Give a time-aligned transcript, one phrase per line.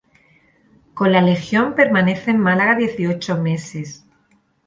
[0.95, 4.03] Con la Legión permanece en Málaga dieciocho meses.